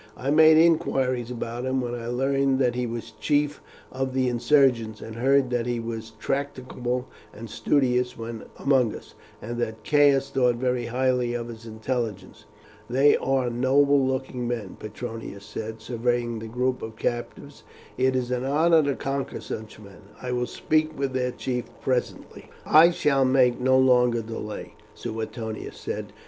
[0.17, 3.61] I made inquiries about him, when I learned that he was chief
[3.91, 9.59] of the insurgents, and heard that he was tractable and studious when among us, and
[9.59, 12.45] that Caius thought very highly of his intelligence."
[12.89, 17.61] "They are noble looking men," Petronius said, surveying the group of captives;
[17.95, 20.01] "it is an honour to conquer such men.
[20.19, 26.11] I will speak with their chief presently." "I shall make no longer delay," Suetonius said.